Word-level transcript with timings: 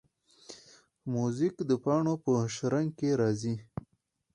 موزیک 1.13 1.55
د 1.69 1.71
پاڼو 1.83 2.13
په 2.25 2.31
شرنګ 2.55 2.89
کې 2.99 3.09
راځي. 3.21 3.55